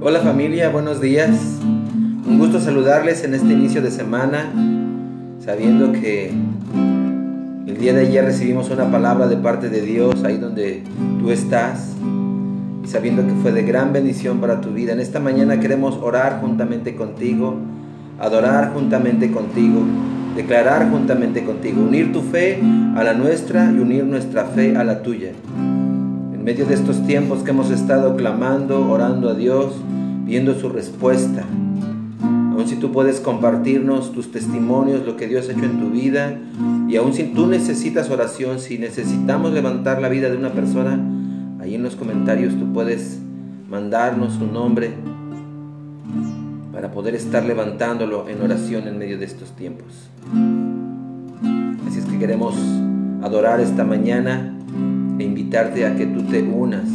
[0.00, 1.30] Hola familia, buenos días.
[1.60, 4.44] Un gusto saludarles en este inicio de semana,
[5.44, 6.30] sabiendo que
[7.66, 10.84] el día de ayer recibimos una palabra de parte de Dios ahí donde
[11.18, 11.96] tú estás
[12.84, 14.92] y sabiendo que fue de gran bendición para tu vida.
[14.92, 17.56] En esta mañana queremos orar juntamente contigo,
[18.20, 19.80] adorar juntamente contigo,
[20.36, 22.60] declarar juntamente contigo, unir tu fe
[22.94, 25.32] a la nuestra y unir nuestra fe a la tuya.
[26.38, 29.74] En medio de estos tiempos que hemos estado clamando, orando a Dios,
[30.24, 31.44] viendo su respuesta.
[32.22, 36.38] Aun si tú puedes compartirnos tus testimonios, lo que Dios ha hecho en tu vida,
[36.88, 40.98] y aun si tú necesitas oración, si necesitamos levantar la vida de una persona,
[41.60, 43.18] ahí en los comentarios tú puedes
[43.68, 44.92] mandarnos su nombre
[46.72, 50.08] para poder estar levantándolo en oración en medio de estos tiempos.
[51.86, 52.54] Así es que queremos
[53.22, 54.57] adorar esta mañana
[55.48, 56.86] invitarte a que tú te unas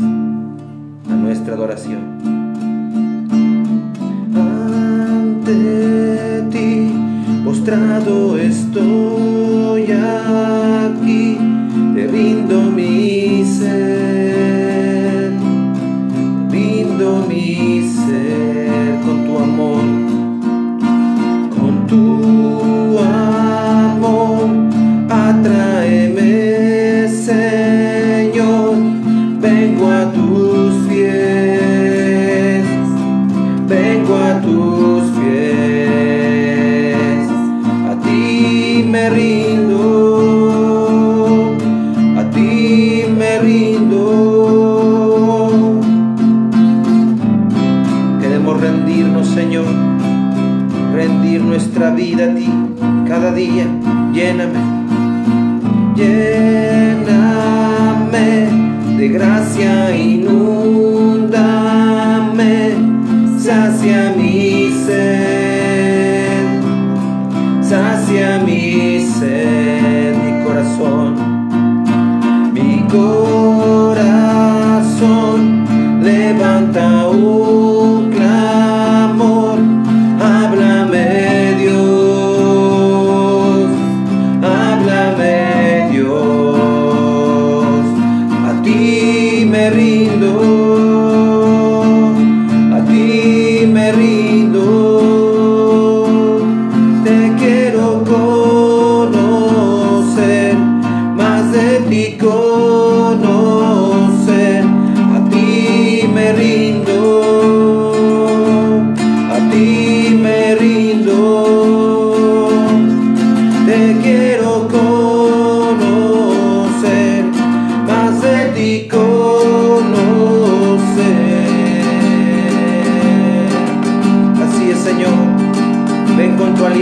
[1.09, 2.21] a nuestra adoración.
[4.35, 6.92] ante ti,
[7.44, 9.62] postrado estoy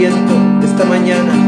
[0.04, 1.41] Esta mañana.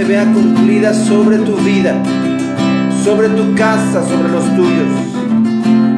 [0.00, 1.94] Se vea cumplida sobre tu vida,
[3.04, 4.88] sobre tu casa, sobre los tuyos.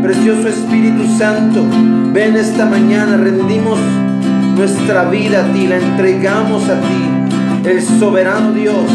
[0.02, 1.64] Precioso Espíritu Santo,
[2.12, 3.78] ven esta mañana, rendimos
[4.56, 8.90] nuestra vida a ti, la entregamos a ti, el soberano Dios,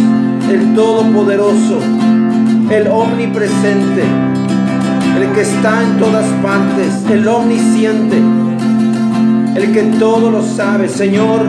[0.51, 1.79] el todopoderoso,
[2.69, 4.03] el omnipresente,
[5.21, 8.17] el que está en todas partes, el omnisciente,
[9.55, 10.89] el que todo lo sabe.
[10.89, 11.45] Señor,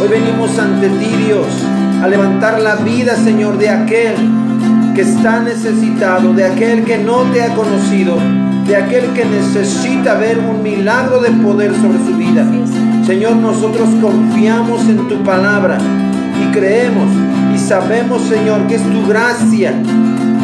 [0.00, 1.63] hoy venimos ante ti, Dios,
[2.04, 4.14] a levantar la vida, Señor, de aquel
[4.94, 8.18] que está necesitado, de aquel que no te ha conocido,
[8.66, 12.44] de aquel que necesita ver un milagro de poder sobre su vida.
[13.06, 15.78] Señor, nosotros confiamos en tu palabra
[16.42, 17.08] y creemos
[17.54, 19.72] y sabemos, Señor, que es tu gracia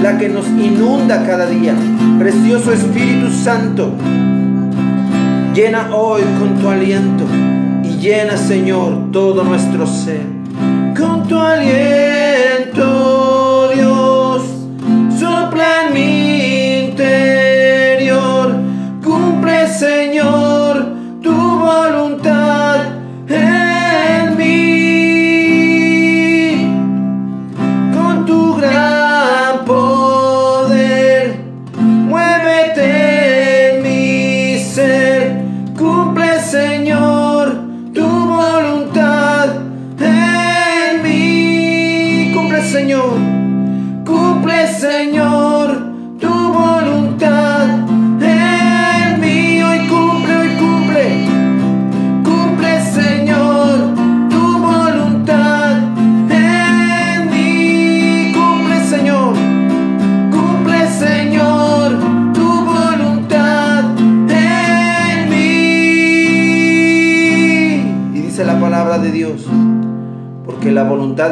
[0.02, 1.74] la que nos inunda cada día.
[2.18, 3.92] Precioso Espíritu Santo,
[5.54, 7.24] llena hoy con tu aliento
[7.84, 10.39] y llena, Señor, todo nuestro ser.
[11.30, 12.82] Tu aliento,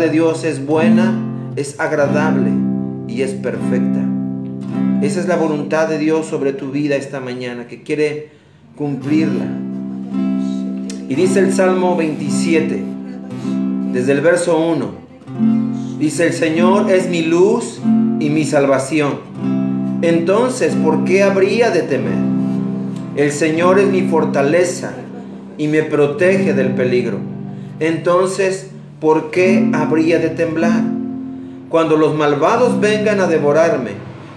[0.09, 1.15] Dios es buena,
[1.57, 2.51] es agradable
[3.09, 4.01] y es perfecta.
[5.03, 8.31] Esa es la voluntad de Dios sobre tu vida esta mañana, que quiere
[8.77, 9.47] cumplirla.
[11.09, 12.83] Y dice el Salmo 27,
[13.93, 15.09] desde el verso 1.
[15.99, 17.81] Dice, el Señor es mi luz
[18.21, 19.15] y mi salvación.
[20.03, 22.19] Entonces, ¿por qué habría de temer?
[23.17, 24.93] El Señor es mi fortaleza
[25.57, 27.19] y me protege del peligro.
[27.81, 28.71] Entonces,
[29.01, 30.83] ¿por qué habría de temblar?
[31.69, 33.93] Cuando los malvados vengan a devorarme,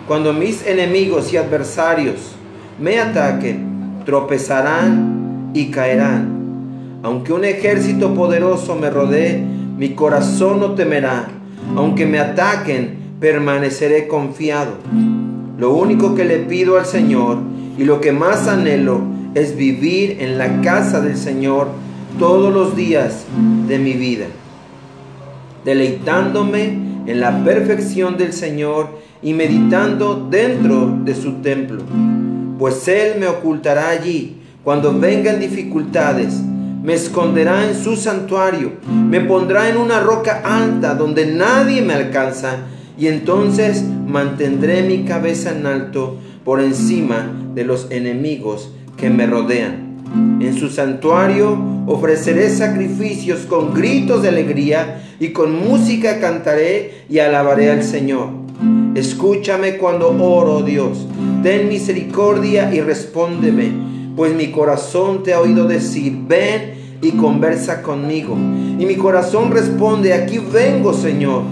[0.08, 2.36] cuando mis enemigos y adversarios
[2.80, 7.00] me ataquen, tropezarán y caerán.
[7.04, 9.44] Aunque un ejército poderoso me rodee,
[9.78, 11.28] mi corazón no temerá.
[11.76, 14.74] Aunque me ataquen, permaneceré confiado.
[15.58, 17.38] Lo único que le pido al Señor
[17.78, 19.02] y lo que más anhelo
[19.34, 21.68] es vivir en la casa del Señor
[22.20, 23.26] todos los días
[23.68, 24.26] de mi vida,
[25.66, 31.84] deleitándome en la perfección del Señor y meditando dentro de su templo.
[32.58, 36.40] Pues Él me ocultará allí cuando vengan dificultades,
[36.84, 42.58] me esconderá en su santuario, me pondrá en una roca alta donde nadie me alcanza,
[42.98, 49.81] y entonces mantendré mi cabeza en alto por encima de los enemigos que me rodean.
[50.14, 57.72] En su santuario ofreceré sacrificios con gritos de alegría y con música cantaré y alabaré
[57.72, 58.30] al Señor.
[58.96, 61.08] Escúchame cuando oro, Dios.
[61.44, 63.72] Ten misericordia y respóndeme,
[64.16, 68.36] pues mi corazón te ha oído decir, ven y conversa conmigo.
[68.36, 71.44] Y mi corazón responde, aquí vengo, Señor.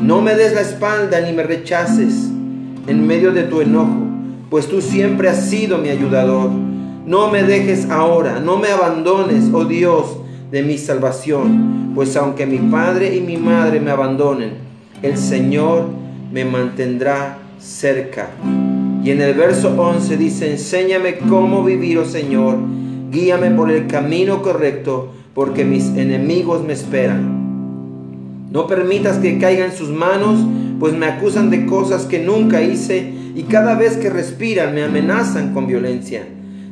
[0.00, 2.30] No me des la espalda ni me rechaces
[2.86, 4.06] en medio de tu enojo,
[4.50, 6.50] pues tú siempre has sido mi ayudador.
[7.06, 10.16] No me dejes ahora, no me abandones, oh Dios,
[10.50, 14.52] de mi salvación, pues aunque mi padre y mi madre me abandonen,
[15.02, 15.84] el Señor
[16.32, 18.30] me mantendrá cerca.
[19.02, 22.56] Y en el verso 11 dice, enséñame cómo vivir, oh Señor,
[23.10, 28.48] guíame por el camino correcto, porque mis enemigos me esperan.
[28.50, 30.40] No permitas que caiga en sus manos,
[30.80, 35.52] pues me acusan de cosas que nunca hice y cada vez que respiran me amenazan
[35.52, 36.22] con violencia.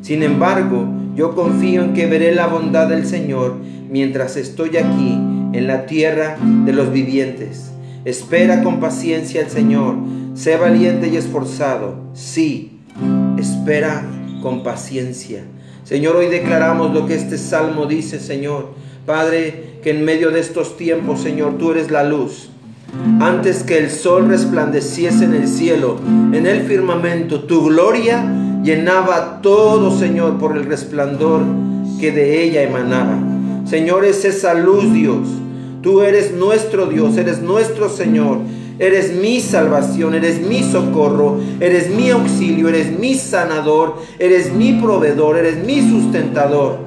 [0.03, 3.55] Sin embargo, yo confío en que veré la bondad del Señor
[3.89, 5.19] mientras estoy aquí
[5.53, 7.71] en la tierra de los vivientes.
[8.05, 9.95] Espera con paciencia al Señor,
[10.35, 11.95] sé valiente y esforzado.
[12.15, 12.81] Sí,
[13.39, 14.05] espera
[14.43, 15.45] con paciencia.
[15.85, 18.71] Señor, hoy declaramos lo que este salmo dice, Señor.
[19.07, 22.51] Padre, que en medio de estos tiempos, Señor, tú eres la luz.
[23.21, 25.99] Antes que el sol resplandeciese en el cielo,
[26.33, 31.43] en el firmamento, tu gloria llenaba todo, Señor, por el resplandor
[32.01, 33.19] que de ella emanaba.
[33.65, 35.29] Señor, es esa luz, Dios.
[35.83, 38.39] Tú eres nuestro Dios, eres nuestro Señor.
[38.79, 45.37] Eres mi salvación, eres mi socorro, eres mi auxilio, eres mi sanador, eres mi proveedor,
[45.37, 46.79] eres mi sustentador.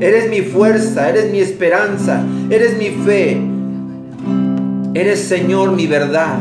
[0.00, 3.40] Eres mi fuerza, eres mi esperanza, eres mi fe.
[4.94, 6.38] Eres Señor mi verdad.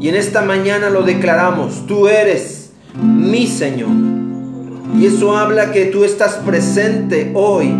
[0.00, 2.63] Y en esta mañana lo declaramos, tú eres
[3.02, 3.90] mi Señor.
[4.98, 7.74] Y eso habla que tú estás presente hoy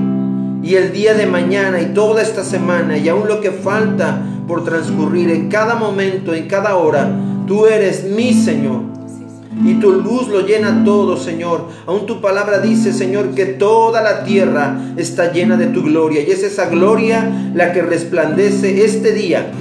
[0.62, 4.64] y el día de mañana y toda esta semana y aún lo que falta por
[4.64, 7.10] transcurrir en cada momento, en cada hora.
[7.46, 8.94] Tú eres mi Señor.
[9.64, 11.68] y tu luz lo llena todo, Señor.
[11.86, 16.32] Aún tu palabra dice, Señor, que toda la tierra está llena de tu gloria y
[16.32, 19.52] es esa gloria la que resplandece este día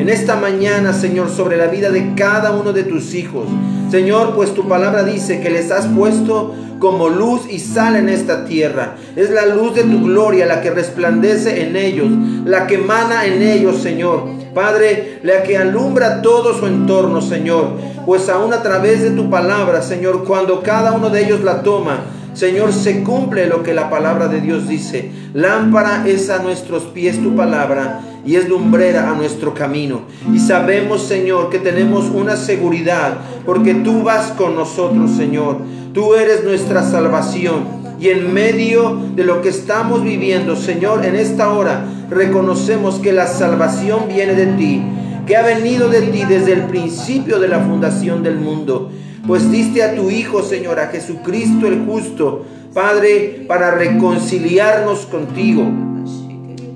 [0.00, 3.46] en esta mañana, Señor, sobre la vida de cada uno de tus hijos.
[3.90, 8.46] Señor, pues tu palabra dice que les has puesto como luz y sal en esta
[8.46, 8.96] tierra.
[9.14, 12.08] Es la luz de tu gloria la que resplandece en ellos,
[12.46, 14.24] la que emana en ellos, Señor.
[14.54, 17.72] Padre, la que alumbra todo su entorno, Señor.
[18.06, 22.04] Pues aún a través de tu palabra, Señor, cuando cada uno de ellos la toma,
[22.32, 25.10] Señor, se cumple lo que la palabra de Dios dice.
[25.34, 30.02] Lámpara es a nuestros pies tu palabra y es lumbrera a nuestro camino.
[30.32, 35.58] Y sabemos, Señor, que tenemos una seguridad porque tú vas con nosotros, Señor.
[35.92, 37.80] Tú eres nuestra salvación.
[38.00, 43.26] Y en medio de lo que estamos viviendo, Señor, en esta hora reconocemos que la
[43.26, 44.82] salvación viene de ti,
[45.26, 48.90] que ha venido de ti desde el principio de la fundación del mundo.
[49.26, 55.89] Pues diste a tu Hijo, Señor, a Jesucristo el justo, Padre, para reconciliarnos contigo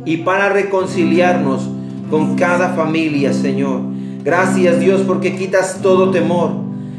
[0.05, 1.69] y para reconciliarnos
[2.11, 3.81] con cada familia, Señor.
[4.23, 6.53] Gracias Dios porque quitas todo temor.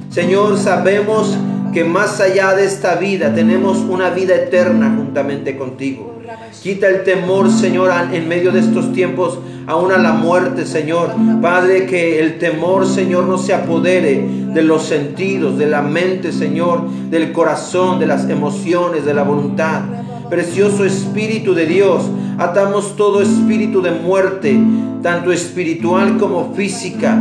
[0.09, 1.37] Señor, sabemos
[1.73, 6.15] que más allá de esta vida tenemos una vida eterna juntamente contigo.
[6.61, 11.11] Quita el temor, Señor, en medio de estos tiempos, aún a la muerte, Señor.
[11.41, 16.89] Padre, que el temor, Señor, no se apodere de los sentidos, de la mente, Señor,
[17.09, 19.81] del corazón, de las emociones, de la voluntad.
[20.29, 24.59] Precioso Espíritu de Dios, atamos todo espíritu de muerte,
[25.01, 27.17] tanto espiritual como física,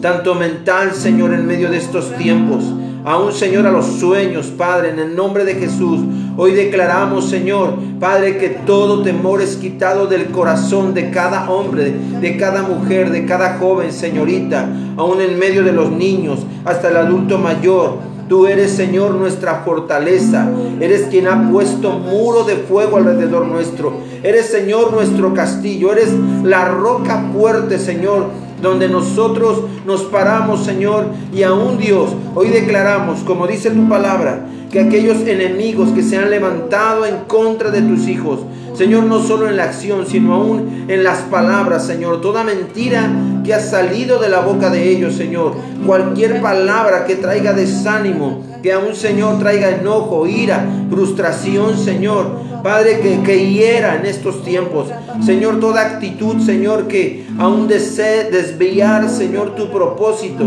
[0.00, 2.64] tanto mental, Señor, en medio de estos tiempos.
[3.04, 6.00] Aún, Señor, a los sueños, Padre, en el nombre de Jesús.
[6.36, 12.36] Hoy declaramos, Señor, Padre, que todo temor es quitado del corazón de cada hombre, de
[12.36, 17.38] cada mujer, de cada joven, señorita, aún en medio de los niños, hasta el adulto
[17.38, 17.98] mayor.
[18.28, 20.48] Tú eres, Señor, nuestra fortaleza.
[20.80, 23.94] Eres quien ha puesto muro de fuego alrededor nuestro.
[24.22, 25.92] Eres, Señor, nuestro castillo.
[25.92, 26.10] Eres
[26.44, 33.46] la roca fuerte, Señor donde nosotros nos paramos, Señor, y aún Dios, hoy declaramos, como
[33.46, 38.40] dice tu palabra, que aquellos enemigos que se han levantado en contra de tus hijos,
[38.78, 43.10] Señor, no solo en la acción, sino aún en las palabras, Señor, toda mentira
[43.44, 45.54] que ha salido de la boca de ellos, Señor,
[45.84, 53.20] cualquier palabra que traiga desánimo, que aún, Señor, traiga enojo, ira, frustración, Señor, Padre, que,
[53.24, 54.86] que hiera en estos tiempos.
[55.26, 60.44] Señor, toda actitud, Señor, que aún desee desviar, Señor, tu propósito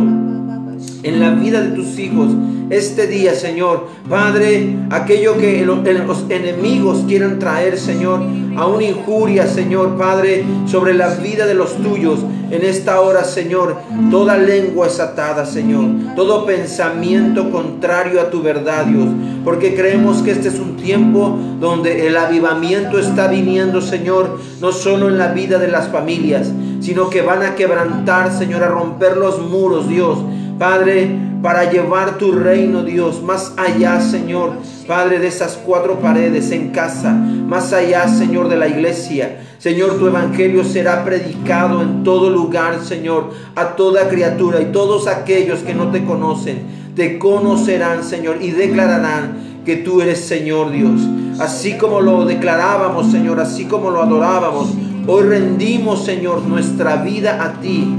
[1.04, 2.30] en la vida de tus hijos
[2.72, 3.88] este día, Señor.
[4.10, 8.22] Padre, aquello que los enemigos quieran traer, Señor,
[8.56, 12.20] a una injuria, Señor, Padre, sobre la vida de los tuyos.
[12.50, 13.76] En esta hora, Señor,
[14.10, 15.86] toda lengua es atada, Señor.
[16.16, 19.08] Todo pensamiento contrario a tu verdad, Dios.
[19.44, 25.10] Porque creemos que este es un tiempo donde el avivamiento está viniendo, Señor, no solo
[25.10, 29.42] en la vida de las familias, sino que van a quebrantar, Señor, a romper los
[29.42, 30.20] muros, Dios
[30.62, 31.10] Padre,
[31.42, 34.52] para llevar tu reino, Dios, más allá, Señor,
[34.88, 39.40] Padre, de esas cuatro paredes en casa, más allá, Señor, de la iglesia.
[39.58, 45.62] Señor, tu evangelio será predicado en todo lugar, Señor, a toda criatura y todos aquellos
[45.62, 46.62] que no te conocen,
[46.96, 51.02] te conocerán, Señor, y declararán que tú eres Señor Dios.
[51.40, 54.76] Así como lo declarábamos, Señor, así como lo adorábamos,
[55.08, 57.92] hoy rendimos, Señor, nuestra vida a ti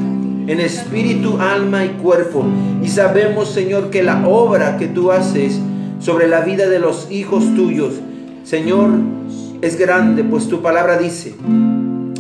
[0.47, 2.45] en espíritu, alma y cuerpo.
[2.83, 5.59] Y sabemos, Señor, que la obra que tú haces
[6.01, 7.95] sobre la vida de los hijos tuyos,
[8.45, 8.91] Señor,
[9.61, 11.35] es grande, pues tu palabra dice,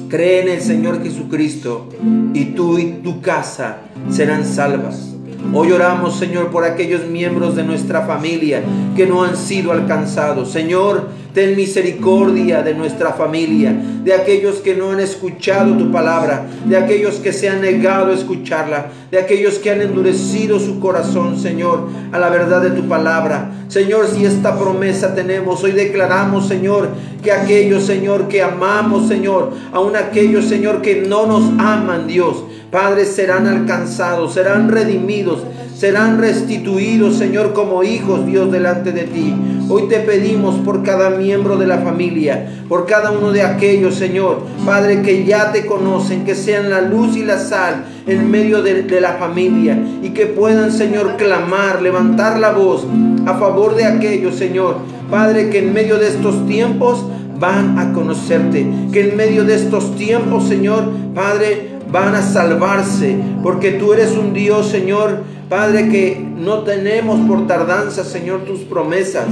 [0.08, 1.88] cree en el Señor Jesucristo
[2.32, 3.78] y tú y tu casa
[4.10, 5.12] serán salvas.
[5.52, 8.62] Hoy oramos, Señor, por aquellos miembros de nuestra familia
[8.96, 10.50] que no han sido alcanzados.
[10.50, 13.74] Señor, ten misericordia de nuestra familia,
[14.04, 18.14] de aquellos que no han escuchado tu palabra, de aquellos que se han negado a
[18.14, 23.52] escucharla, de aquellos que han endurecido su corazón, Señor, a la verdad de tu palabra.
[23.68, 26.88] Señor, si esta promesa tenemos, hoy declaramos, Señor,
[27.22, 33.08] que aquellos, Señor, que amamos, Señor, aun aquellos, Señor, que no nos aman, Dios, Padres
[33.08, 35.40] serán alcanzados, serán redimidos,
[35.82, 39.34] serán restituidos, Señor, como hijos, Dios, delante de ti.
[39.68, 44.44] Hoy te pedimos por cada miembro de la familia, por cada uno de aquellos, Señor,
[44.64, 48.84] Padre, que ya te conocen, que sean la luz y la sal en medio de,
[48.84, 52.86] de la familia y que puedan, Señor, clamar, levantar la voz
[53.26, 54.76] a favor de aquellos, Señor,
[55.10, 57.04] Padre, que en medio de estos tiempos
[57.40, 63.72] van a conocerte, que en medio de estos tiempos, Señor, Padre, van a salvarse, porque
[63.72, 69.26] tú eres un Dios, Señor, Padre, que no tenemos por tardanza, Señor, tus promesas,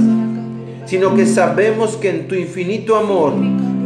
[0.85, 3.33] sino que sabemos que en tu infinito amor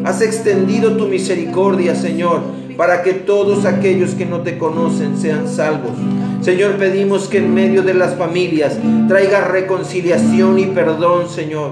[0.04, 2.42] has extendido tu misericordia, Señor,
[2.76, 5.94] para que todos aquellos que no te conocen sean salvos.
[6.42, 8.78] Señor, pedimos que en medio de las familias
[9.08, 11.72] traiga reconciliación y perdón, Señor.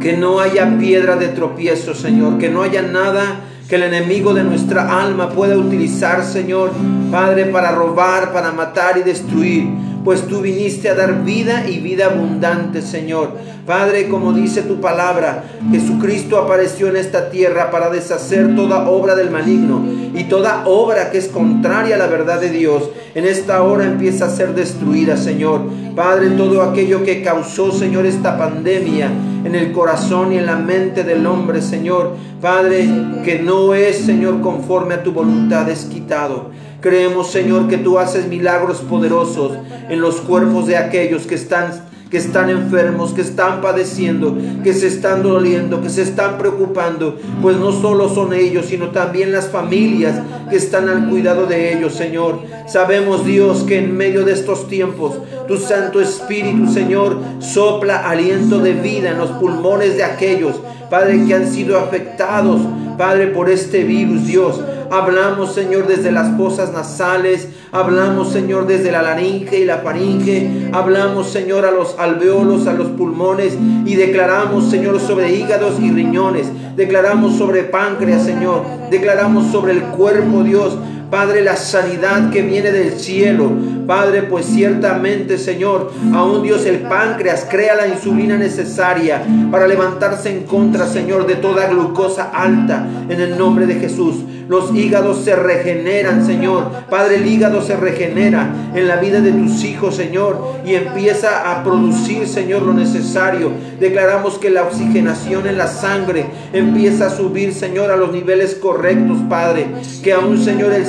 [0.00, 2.38] Que no haya piedra de tropiezo, Señor.
[2.38, 6.72] Que no haya nada que el enemigo de nuestra alma pueda utilizar, Señor,
[7.10, 9.68] Padre, para robar, para matar y destruir
[10.04, 13.32] pues tú viniste a dar vida y vida abundante, Señor.
[13.66, 19.30] Padre, como dice tu palabra, Jesucristo apareció en esta tierra para deshacer toda obra del
[19.30, 19.82] maligno
[20.14, 22.90] y toda obra que es contraria a la verdad de Dios.
[23.14, 25.60] En esta hora empieza a ser destruida, Señor.
[25.94, 29.10] Padre, todo aquello que causó, Señor, esta pandemia
[29.44, 32.12] en el corazón y en la mente del hombre, Señor.
[32.40, 32.88] Padre,
[33.24, 36.50] que no es, Señor, conforme a tu voluntad, es quitado.
[36.80, 39.52] Creemos, Señor, que tú haces milagros poderosos
[39.88, 44.86] en los cuerpos de aquellos que están que están enfermos, que están padeciendo, que se
[44.86, 50.14] están doliendo, que se están preocupando, pues no solo son ellos, sino también las familias
[50.48, 52.40] que están al cuidado de ellos, Señor.
[52.66, 58.72] Sabemos, Dios, que en medio de estos tiempos, tu Santo Espíritu, Señor, sopla aliento de
[58.72, 60.56] vida en los pulmones de aquellos,
[60.88, 62.62] Padre, que han sido afectados,
[62.96, 64.60] Padre, por este virus, Dios.
[64.90, 67.48] Hablamos, Señor, desde las fosas nasales.
[67.72, 70.70] Hablamos, Señor, desde la laringe y la faringe.
[70.72, 73.56] Hablamos, Señor, a los alveolos, a los pulmones.
[73.84, 76.48] Y declaramos, Señor, sobre hígados y riñones.
[76.76, 78.62] Declaramos sobre páncreas, Señor.
[78.90, 80.76] Declaramos sobre el cuerpo, Dios.
[81.10, 83.50] Padre, la sanidad que viene del cielo.
[83.86, 90.44] Padre, pues ciertamente, Señor, aún Dios el páncreas crea la insulina necesaria para levantarse en
[90.44, 94.16] contra, Señor, de toda glucosa alta en el nombre de Jesús.
[94.48, 96.70] Los hígados se regeneran, Señor.
[96.88, 101.62] Padre, el hígado se regenera en la vida de tus hijos, Señor, y empieza a
[101.62, 103.52] producir, Señor, lo necesario.
[103.78, 106.24] Declaramos que la oxigenación en la sangre
[106.54, 109.66] empieza a subir, Señor, a los niveles correctos, Padre.
[110.02, 110.86] Que aún, Señor, el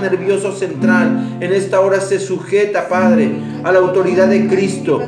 [0.00, 3.30] nervioso central en esta hora se sujeta, Padre,
[3.64, 5.00] a la autoridad de Cristo.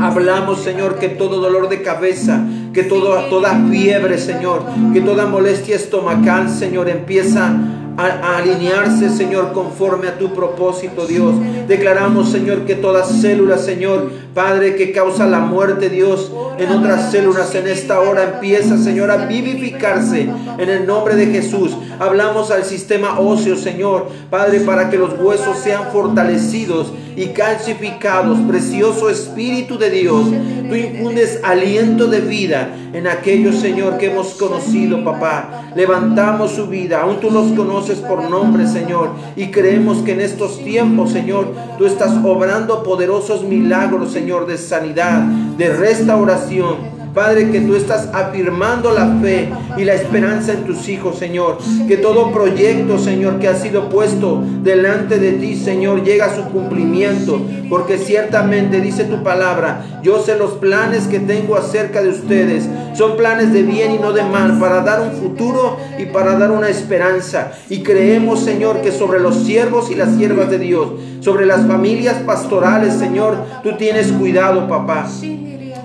[0.00, 5.76] Hablamos, Señor, que todo dolor de cabeza, que todo, toda fiebre, Señor, que toda molestia
[5.76, 7.54] estomacal, Señor, empieza
[7.96, 11.34] a, alinearse, Señor, conforme a tu propósito, Dios.
[11.66, 17.54] Declaramos, Señor, que toda célula, Señor, Padre, que causa la muerte, Dios, en otras células
[17.54, 21.76] en esta hora empieza, Señor, a vivificarse en el nombre de Jesús.
[21.98, 28.38] Hablamos al sistema óseo, Señor, Padre, para que los huesos sean fortalecidos y calcificados.
[28.46, 30.26] Precioso Espíritu de Dios,
[30.68, 35.70] tú infundes aliento de vida en aquellos, Señor, que hemos conocido, papá.
[35.74, 40.62] Levantamos su vida, aún tú los conoces por nombre, Señor, y creemos que en estos
[40.62, 45.22] tiempos, Señor, tú estás obrando poderosos milagros, Señor, de sanidad,
[45.56, 49.48] de restauración Padre, que tú estás afirmando la fe
[49.78, 51.56] y la esperanza en tus hijos, Señor.
[51.88, 56.44] Que todo proyecto, Señor, que ha sido puesto delante de ti, Señor, llega a su
[56.50, 57.40] cumplimiento.
[57.70, 62.68] Porque ciertamente dice tu palabra, yo sé los planes que tengo acerca de ustedes.
[62.92, 66.50] Son planes de bien y no de mal, para dar un futuro y para dar
[66.50, 67.52] una esperanza.
[67.70, 70.88] Y creemos, Señor, que sobre los siervos y las siervas de Dios,
[71.20, 75.08] sobre las familias pastorales, Señor, tú tienes cuidado, papá.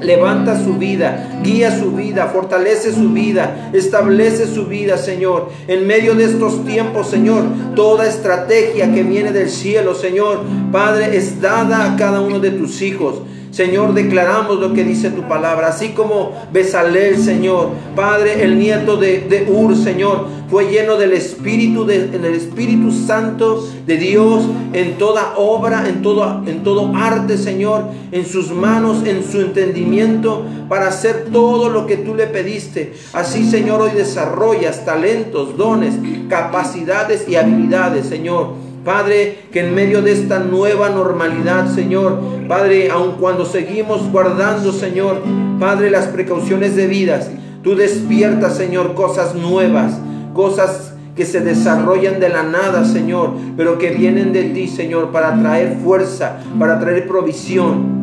[0.02, 5.50] Levanta su vida, guía su vida, fortalece su vida, establece su vida, Señor.
[5.68, 7.44] En medio de estos tiempos, Señor,
[7.76, 12.82] toda estrategia que viene del cielo, Señor, Padre, es dada a cada uno de tus
[12.82, 13.22] hijos.
[13.52, 19.46] Señor, declaramos lo que dice tu palabra, así como Besalel, Señor, Padre, el nieto de,
[19.50, 26.02] Ur, Señor, fue lleno del Espíritu, del Espíritu Santo de Dios en toda obra, en
[26.02, 31.86] todo, en todo arte, Señor, en sus manos, en su entendimiento, para hacer todo lo
[31.86, 32.94] que tú le pediste.
[33.12, 35.96] Así, Señor, hoy desarrollas talentos, dones,
[36.30, 43.14] capacidades y habilidades, Señor Padre, que en medio de esta nueva normalidad, Señor, Padre, aun
[43.20, 45.22] cuando seguimos guardando, Señor,
[45.60, 47.30] Padre, las precauciones debidas,
[47.64, 50.00] tú despiertas, Señor, cosas nuevas,
[50.34, 55.40] cosas que se desarrollan de la nada, Señor, pero que vienen de ti, Señor, para
[55.40, 58.01] traer fuerza, para traer provisión,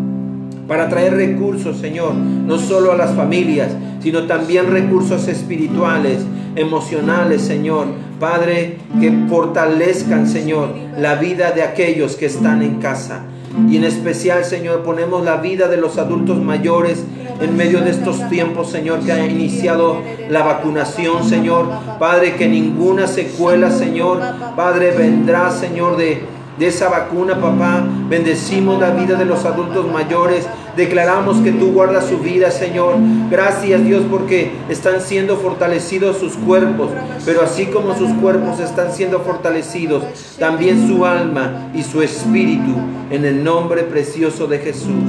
[0.68, 6.18] para traer recursos, Señor, no solo a las familias, sino también recursos espirituales,
[6.54, 7.87] emocionales, Señor.
[8.20, 13.22] Padre, que fortalezcan, Señor, la vida de aquellos que están en casa.
[13.68, 17.04] Y en especial, Señor, ponemos la vida de los adultos mayores
[17.40, 21.66] en medio de estos tiempos, Señor, que ha iniciado la vacunación, Señor.
[21.98, 24.20] Padre, que ninguna secuela, Señor,
[24.57, 26.22] Padre, vendrá, Señor, de
[26.59, 27.85] de esa vacuna, papá.
[28.09, 30.47] Bendecimos la vida de los adultos mayores.
[30.77, 32.97] Declaramos que tú guardas su vida, Señor.
[33.31, 36.90] Gracias, Dios, porque están siendo fortalecidos sus cuerpos.
[37.25, 40.05] Pero así como sus cuerpos están siendo fortalecidos,
[40.38, 42.75] también su alma y su espíritu.
[43.11, 45.05] En el nombre precioso de Jesús.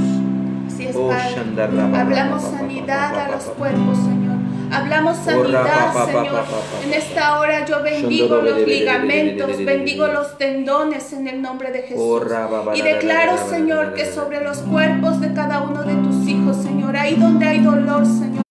[0.68, 2.00] Así es, Padre.
[2.00, 4.39] Hablamos sanidad a los cuerpos, Señor.
[4.72, 6.44] Hablamos sanidad, Señor.
[6.84, 12.22] En esta hora yo bendigo los ligamentos, bendigo los tendones en el nombre de Jesús.
[12.76, 17.16] Y declaro, Señor, que sobre los cuerpos de cada uno de tus hijos, Señor, ahí
[17.16, 18.44] donde hay dolor, Señor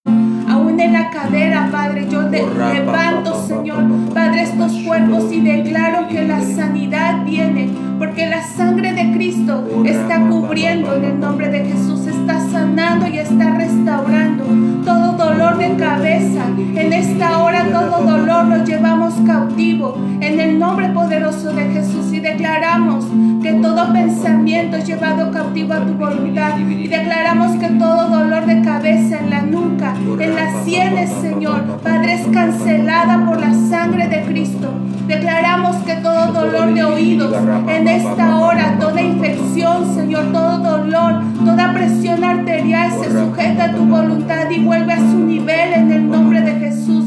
[0.48, 6.24] aún en la cadera, Padre, yo te levanto, Señor, Padre, estos cuerpos y declaro que
[6.24, 12.06] la sanidad viene, porque la sangre de Cristo está cubriendo en el nombre de Jesús,
[12.28, 14.44] está sanando y está restaurando
[14.84, 16.44] todo dolor de cabeza.
[16.58, 22.20] En esta hora todo dolor lo llevamos cautivo en el nombre poderoso de Jesús y
[22.20, 23.06] declaramos
[23.42, 28.60] que todo pensamiento es llevado cautivo a tu voluntad y declaramos que todo dolor de
[28.60, 34.22] cabeza en la nuca, en las sienes, Señor, Padre, es cancelada por la sangre de
[34.24, 34.68] Cristo.
[35.08, 37.34] Declaramos que todo dolor de oídos
[37.66, 43.86] en esta hora, toda infección, Señor, todo dolor, toda presión arterial se sujeta a tu
[43.86, 47.06] voluntad y vuelve a su nivel en el nombre de Jesús.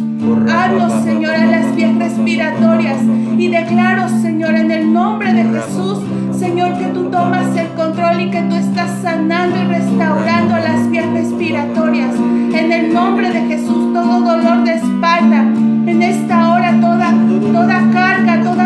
[0.51, 2.97] Hablo, Señor, a las vías respiratorias
[3.37, 5.99] y declaro, Señor, en el nombre de Jesús,
[6.39, 11.07] Señor, que tú tomas el control y que tú estás sanando y restaurando las vías
[11.13, 12.15] respiratorias.
[12.15, 15.45] En el nombre de Jesús, todo dolor de espalda,
[15.91, 17.13] en esta hora toda,
[17.51, 18.60] toda carga, toda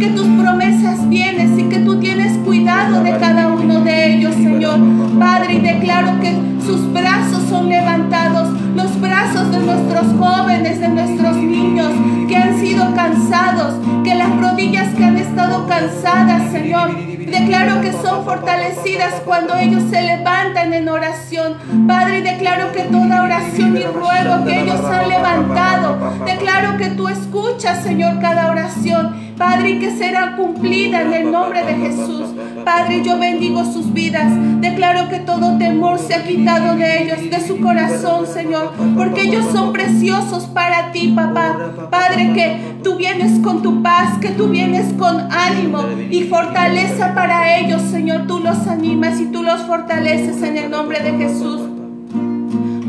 [0.00, 4.80] que tus promesas vienes y que tú tienes cuidado de cada uno de ellos, Señor.
[5.18, 6.34] Padre, y declaro que
[6.64, 11.92] sus brazos son levantados, los brazos de nuestros jóvenes, de nuestros niños
[12.26, 16.96] que han sido cansados, que las rodillas que han estado cansadas, Señor,
[17.30, 21.56] declaro que son fortalecidas cuando ellos se levantan en oración.
[21.86, 27.82] Padre, declaro que toda oración y ruego que ellos han levantado, declaro que tú escuchas,
[27.82, 29.29] Señor, cada oración.
[29.40, 32.26] Padre, que será cumplida en el nombre de Jesús.
[32.62, 34.30] Padre, yo bendigo sus vidas.
[34.60, 39.46] Declaro que todo temor se ha quitado de ellos, de su corazón, Señor, porque ellos
[39.50, 41.56] son preciosos para ti, papá.
[41.90, 47.56] Padre, que tú vienes con tu paz, que tú vienes con ánimo y fortaleza para
[47.60, 48.26] ellos, Señor.
[48.26, 51.62] Tú los animas y tú los fortaleces en el nombre de Jesús.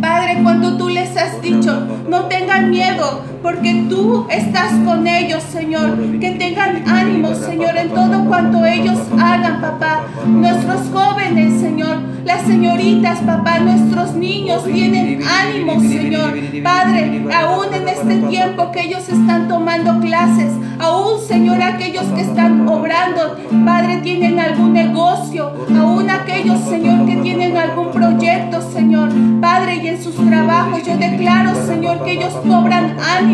[0.02, 5.98] Padre, cuando tú les has dicho, no tengan miedo, porque tú estás con ellos, Señor.
[6.20, 10.04] Que tengan ánimo, Señor, en todo cuanto ellos hagan, papá.
[10.28, 16.34] Nuestros jóvenes, Señor, las señoritas, papá, nuestros niños tienen ánimo, Señor.
[16.64, 22.68] Padre, aún en este tiempo que ellos están tomando clases, aún, Señor, aquellos que están
[22.68, 29.10] obrando, Padre, tienen algún negocio, aún aquellos, Señor, que tienen algún proyecto, Señor.
[29.42, 33.31] Padre, y en sus trabajos yo declaro, Señor, que ellos cobran ánimo,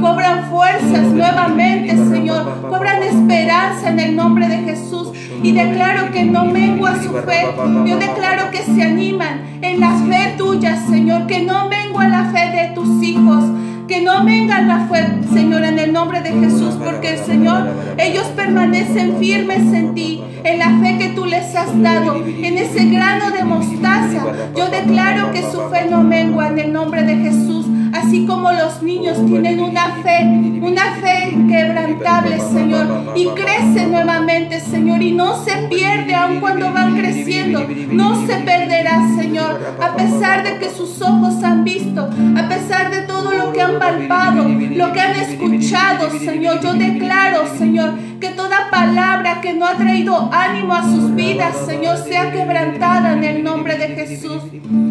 [0.00, 5.08] cobran fuerzas nuevamente, Señor, cobran esperanza en el nombre de Jesús.
[5.42, 7.46] Y declaro que no mengua su fe.
[7.86, 12.50] Yo declaro que se animan en la fe tuya, Señor, que no mengua la fe
[12.50, 13.44] de tus hijos.
[13.86, 18.26] Que no venga la fe, Señor, en el nombre de Jesús, porque el Señor, ellos
[18.36, 23.30] permanecen firmes en ti, en la fe que tú les has dado, en ese grano
[23.30, 24.26] de mostaza.
[24.54, 27.64] Yo declaro que su fe no mengua en el nombre de Jesús.
[28.08, 30.24] Así como los niños tienen una fe,
[30.62, 36.96] una fe inquebrantable, Señor, y crece nuevamente, Señor, y no se pierde aun cuando van
[36.96, 42.90] creciendo, no se perderá, Señor, a pesar de que sus ojos han visto, a pesar
[42.90, 48.30] de todo lo que han palpado, lo que han escuchado, Señor, yo declaro, Señor, que
[48.30, 53.44] toda palabra que no ha traído ánimo a sus vidas, Señor, sea quebrantada en el
[53.44, 54.42] nombre de Jesús.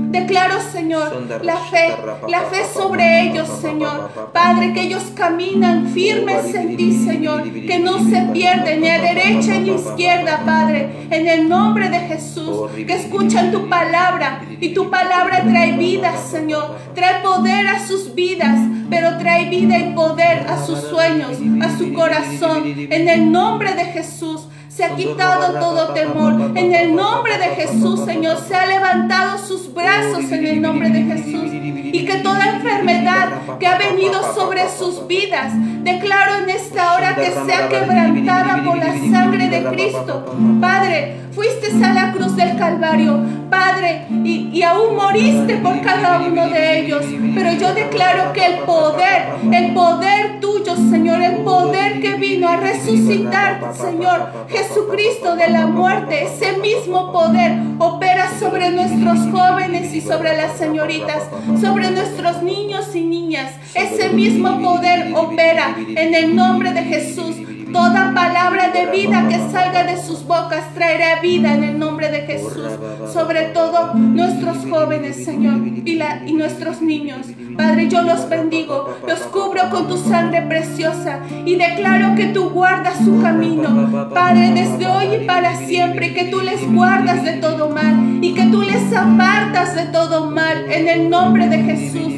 [0.10, 1.96] Declaro, Señor, la fe,
[2.30, 4.32] la fe sobre ellos, Señor.
[4.34, 9.60] Padre, que ellos caminan firmes en ti, Señor, que no se pierden ni a derecha
[9.60, 14.90] ni a izquierda, Padre, en el nombre de Jesús, que escuchan tu palabra y tu
[14.90, 18.58] palabra trae vida, Señor, trae poder a sus vidas,
[18.90, 23.86] pero trae vida y poder a sus sueños, a su corazón, en el nombre de
[23.86, 24.48] Jesús.
[24.68, 26.56] Se ha quitado todo temor.
[26.56, 31.02] En el nombre de Jesús, Señor, se ha levantado sus brazos en el nombre de
[31.04, 31.52] Jesús.
[31.52, 35.52] Y que toda enfermedad que ha venido sobre sus vidas,
[35.84, 40.26] declaro en esta hora que sea quebrantada la sangre de Cristo.
[40.60, 46.80] Padre, fuiste a la cruz del Calvario, Padre, y, aún moriste por cada uno de
[46.80, 47.06] ellos.
[47.36, 52.58] Pero yo declaro que el poder, el poder tuyo, Señor, el poder que vino a
[52.58, 60.36] resucitar, Señor, Jesucristo de la muerte, ese mismo poder opera sobre nuestros jóvenes y sobre
[60.36, 61.24] las señoritas,
[61.62, 63.54] sobre nuestros niños y niñas.
[63.76, 67.36] Ese mismo poder opera en el nombre de Jesús.
[67.72, 72.22] Toda palabra de vida que salga de sus bocas traerá vida en el nombre de
[72.22, 72.64] Jesús.
[73.12, 77.28] Sobre todo nuestros jóvenes, Señor, y, nuestros niños.
[77.58, 82.98] Padre, yo los bendigo, los cubro con tu sangre preciosa y declaro que tú guardas
[83.04, 84.10] su camino.
[84.14, 88.46] Padre, desde hoy y para siempre, que tú les guardas de todo mal y que
[88.46, 92.14] tú les apartas de todo mal en el nombre de Jesús.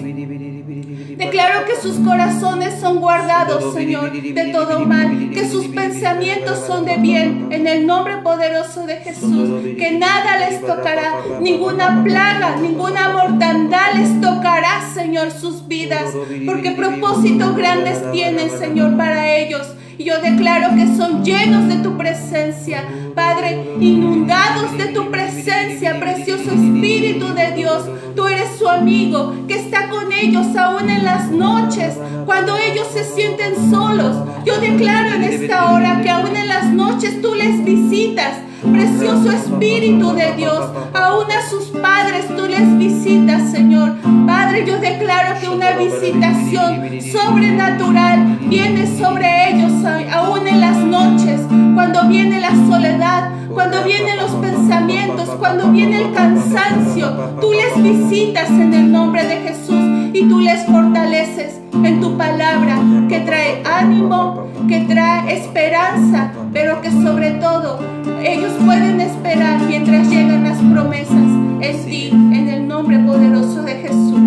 [1.19, 6.95] Declaro que sus corazones son guardados, Señor, de todo mal, que sus pensamientos son de
[6.95, 13.95] bien, en el nombre poderoso de Jesús, que nada les tocará, ninguna plaga, ninguna mortandad
[13.95, 16.13] les tocará, Señor, sus vidas,
[16.45, 19.73] porque propósitos grandes tienen, Señor, para ellos.
[19.97, 22.85] Y yo declaro que son llenos de tu presencia,
[23.19, 27.83] Padre, inundados de tu presencia, precioso Espíritu de Dios.
[28.15, 33.03] Tú eres su amigo que está con ellos aún en las noches, cuando ellos se
[33.03, 34.15] sienten solos.
[34.45, 38.37] Yo declaro en esta hora que aún en las noches tú les visitas.
[38.61, 43.93] Precioso Espíritu de Dios, aún a sus padres tú les visitas, Señor.
[44.27, 49.71] Padre, yo declaro que una visitación sobrenatural viene sobre ellos,
[50.13, 51.41] aún en las noches,
[51.73, 57.11] cuando viene la soledad, cuando vienen los pensamientos, cuando viene el cansancio.
[57.39, 62.77] Tú les visitas en el nombre de Jesús y tú les fortaleces en tu palabra
[63.07, 64.38] que trae ánimo,
[64.69, 67.79] que trae esperanza, pero que sobre todo
[68.23, 71.17] ellos pueden esperar mientras llegan las promesas
[71.61, 74.19] en ti, en el nombre poderoso de Jesús.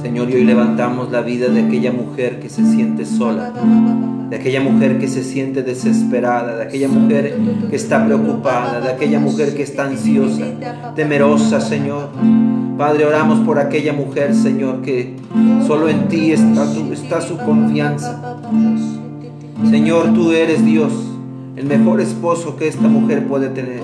[0.00, 3.52] Señor, y hoy levantamos la vida de aquella mujer que se siente sola,
[4.30, 7.36] de aquella mujer que se siente desesperada, de aquella mujer
[7.68, 10.46] que está preocupada, de aquella mujer que está ansiosa,
[10.94, 12.08] temerosa, Señor.
[12.78, 15.16] Padre, oramos por aquella mujer, Señor, que
[15.66, 18.35] solo en ti está, está su confianza.
[19.70, 20.92] Señor, tú eres Dios
[21.56, 23.80] el mejor esposo que esta mujer puede tener.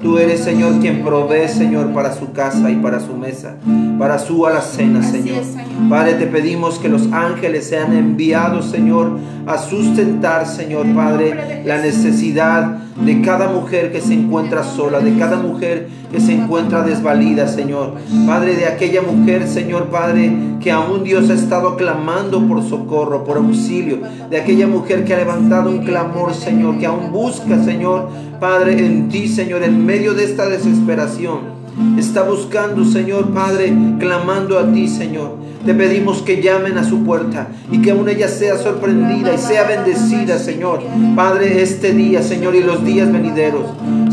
[0.00, 3.56] Tú eres, Señor, quien provee, Señor, para su casa y para su mesa,
[3.98, 5.42] para su alacena, Señor.
[5.90, 12.78] Padre, te pedimos que los ángeles sean enviados, Señor, a sustentar, Señor, Padre, la necesidad
[13.04, 17.94] de cada mujer que se encuentra sola, de cada mujer que se encuentra desvalida, Señor.
[18.26, 23.36] Padre, de aquella mujer, Señor Padre, que aún Dios ha estado clamando por socorro, por
[23.36, 23.98] auxilio.
[24.30, 28.08] De aquella mujer que ha levantado un clamor, Señor, que aún busca, Señor,
[28.40, 31.55] Padre, en ti, Señor, en medio de esta desesperación.
[31.98, 35.36] Está buscando, Señor Padre, clamando a ti, Señor.
[35.64, 39.64] Te pedimos que llamen a su puerta y que aún ella sea sorprendida y sea
[39.64, 40.80] bendecida, Señor.
[41.16, 43.64] Padre, este día, Señor, y los días venideros.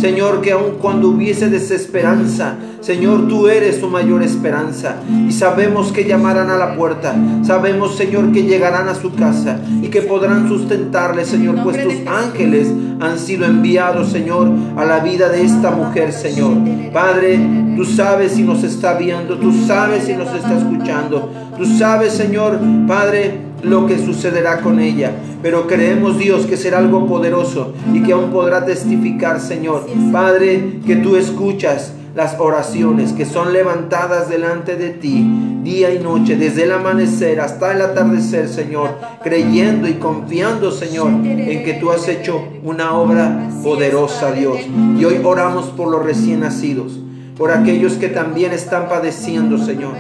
[0.04, 4.98] Señor, que aun cuando hubiese desesperanza, Señor, tú eres su mayor esperanza.
[5.30, 7.16] Y sabemos que llamarán a la puerta.
[7.42, 12.68] Sabemos, Señor, que llegarán a su casa y que podrán sustentarle, Señor, pues tus ángeles
[13.00, 16.58] han sido enviados, Señor, a la vida de esta mujer, Señor.
[16.92, 17.40] Padre,
[17.78, 21.32] tú sabes si nos está viendo, tú sabes si nos está escuchando.
[21.58, 25.12] Tú sabes, Señor, Padre, lo que sucederá con ella.
[25.42, 29.88] Pero creemos, Dios, que será algo poderoso y que aún podrá testificar, Señor.
[30.12, 35.26] Padre, que tú escuchas las oraciones que son levantadas delante de ti
[35.64, 41.64] día y noche, desde el amanecer hasta el atardecer, Señor, creyendo y confiando, Señor, en
[41.64, 44.58] que tú has hecho una obra poderosa, Dios.
[45.00, 47.00] Y hoy oramos por los recién nacidos,
[47.38, 49.94] por aquellos que también están padeciendo, Señor.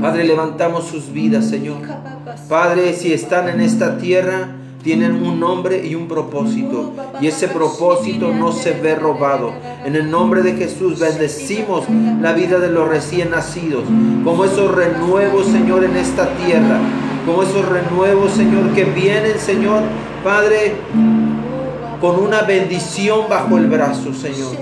[0.00, 1.78] Padre, levantamos sus vidas, Señor.
[2.48, 4.48] Padre, si están en esta tierra,
[4.82, 6.92] tienen un nombre y un propósito.
[7.20, 9.52] Y ese propósito no se ve robado.
[9.84, 11.84] En el nombre de Jesús bendecimos
[12.20, 13.84] la vida de los recién nacidos.
[14.24, 16.78] Como esos renuevos, Señor, en esta tierra.
[17.26, 19.82] Como esos renuevos, Señor, que vienen, Señor,
[20.22, 20.76] Padre,
[22.00, 24.56] con una bendición bajo el brazo, Señor.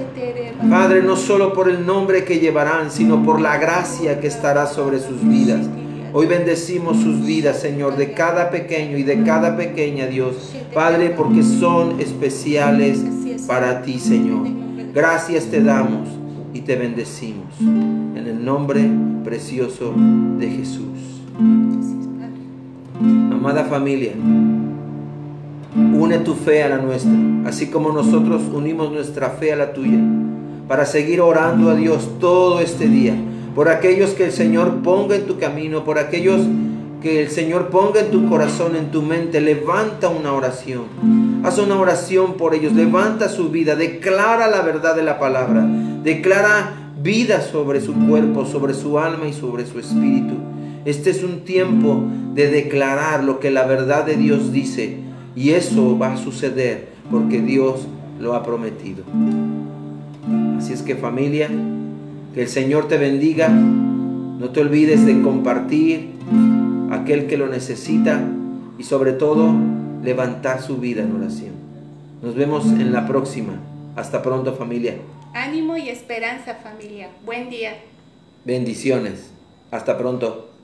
[0.70, 4.98] Padre, no solo por el nombre que llevarán, sino por la gracia que estará sobre
[4.98, 5.66] sus vidas.
[6.12, 10.54] Hoy bendecimos sus vidas, Señor, de cada pequeño y de cada pequeña, Dios.
[10.72, 13.00] Padre, porque son especiales
[13.46, 14.46] para ti, Señor.
[14.94, 16.08] Gracias te damos
[16.54, 17.60] y te bendecimos.
[17.60, 18.88] En el nombre
[19.24, 19.92] precioso
[20.38, 20.86] de Jesús.
[23.30, 24.12] Amada familia,
[25.76, 27.12] une tu fe a la nuestra,
[27.44, 29.98] así como nosotros unimos nuestra fe a la tuya,
[30.66, 33.14] para seguir orando a Dios todo este día
[33.56, 36.42] por aquellos que el Señor ponga en tu camino, por aquellos
[37.00, 40.82] que el Señor ponga en tu corazón, en tu mente, levanta una oración.
[41.42, 45.66] Haz una oración por ellos, levanta su vida, declara la verdad de la palabra,
[46.02, 50.34] declara vida sobre su cuerpo, sobre su alma y sobre su espíritu.
[50.84, 54.98] Este es un tiempo de declarar lo que la verdad de Dios dice
[55.36, 57.86] y eso va a suceder porque Dios
[58.18, 59.04] lo ha prometido.
[60.58, 61.48] Así es que familia,
[62.34, 63.48] que el Señor te bendiga.
[63.48, 66.10] No te olvides de compartir
[66.90, 68.20] a aquel que lo necesita
[68.78, 69.54] y sobre todo
[70.02, 71.52] levantar su vida en oración.
[72.22, 73.60] Nos vemos en la próxima.
[73.94, 74.96] Hasta pronto familia.
[75.34, 77.10] Ánimo y esperanza familia.
[77.24, 77.74] Buen día.
[78.44, 79.30] Bendiciones.
[79.70, 80.55] Hasta pronto.